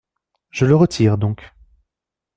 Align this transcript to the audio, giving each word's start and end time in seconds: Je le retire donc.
Je 0.49 0.65
le 0.65 0.75
retire 0.75 1.19
donc. 1.19 1.53